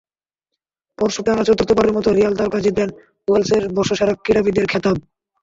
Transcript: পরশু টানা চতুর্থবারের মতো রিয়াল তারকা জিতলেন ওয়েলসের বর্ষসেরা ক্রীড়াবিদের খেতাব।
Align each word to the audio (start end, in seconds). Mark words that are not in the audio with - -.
পরশু 0.97 1.21
টানা 1.25 1.43
চতুর্থবারের 1.47 1.95
মতো 1.97 2.09
রিয়াল 2.11 2.33
তারকা 2.37 2.59
জিতলেন 2.65 2.89
ওয়েলসের 3.27 3.63
বর্ষসেরা 3.75 4.13
ক্রীড়াবিদের 4.15 4.65
খেতাব। 4.71 4.97